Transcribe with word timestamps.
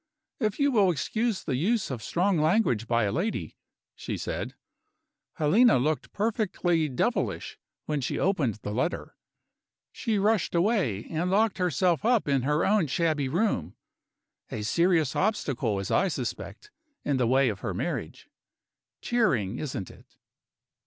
"If 0.39 0.57
you 0.57 0.71
will 0.71 0.89
excuse 0.89 1.43
the 1.43 1.55
use 1.55 1.91
of 1.91 2.01
strong 2.01 2.39
language 2.39 2.87
by 2.87 3.03
a 3.03 3.11
lady," 3.11 3.55
she 3.93 4.17
said, 4.17 4.55
"Helena 5.33 5.77
looked 5.77 6.11
perfectly 6.11 6.89
devilish 6.89 7.59
when 7.85 8.01
she 8.01 8.17
opened 8.17 8.55
the 8.55 8.71
letter. 8.73 9.15
She 9.91 10.17
rushed 10.17 10.55
away, 10.55 11.03
and 11.11 11.29
locked 11.29 11.59
herself 11.59 12.03
up 12.03 12.27
in 12.27 12.41
her 12.41 12.65
own 12.65 12.87
shabby 12.87 13.29
room. 13.29 13.75
A 14.49 14.63
serious 14.63 15.15
obstacle, 15.15 15.79
as 15.79 15.91
I 15.91 16.07
suspect, 16.07 16.71
in 17.05 17.17
the 17.17 17.27
way 17.27 17.49
of 17.49 17.59
her 17.59 17.75
marriage. 17.75 18.27
Cheering, 19.01 19.59
isn't 19.59 19.91
it?" 19.91 20.17